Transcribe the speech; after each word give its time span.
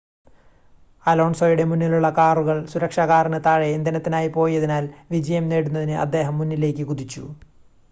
അലോൺസോയുടെ 1.05 1.65
മുന്നിലുള്ള 1.65 2.09
കാറുകൾ 2.17 2.57
സുരക്ഷാ 2.71 3.05
കാറിന് 3.11 3.39
താഴെ 3.45 3.69
ഇന്ധനത്തിനായി 3.75 4.31
പോയതിനാൽ 4.35 4.83
വിജയം 5.11 5.47
നേടുന്നതിന് 5.49 5.97
അദ്ദേഹം 6.05 6.37
മുന്നിലേക്ക് 6.39 6.85
കുതിച്ചു 6.89 7.25